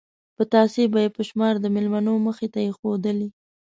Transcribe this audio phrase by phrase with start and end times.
[0.37, 3.29] پتاسې به یې په شمار د مېلمنو مخې ته ایښودلې.